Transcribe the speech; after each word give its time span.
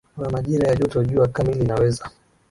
wa 0.21 0.29
majira 0.31 0.67
ya 0.67 0.75
joto 0.75 1.03
jua 1.03 1.27
kamili 1.27 1.61
inaweza 1.61 2.03